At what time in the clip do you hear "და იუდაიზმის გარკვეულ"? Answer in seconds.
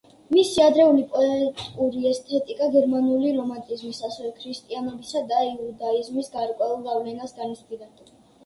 5.35-6.83